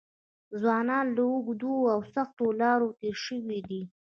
[0.59, 3.81] ځوانان له اوږدو او سختو لارو تېر شوي دي.